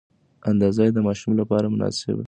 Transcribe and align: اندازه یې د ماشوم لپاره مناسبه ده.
اندازه 0.51 0.81
یې 0.85 0.91
د 0.95 0.99
ماشوم 1.07 1.31
لپاره 1.41 1.65
مناسبه 1.73 2.13
ده. 2.17 2.19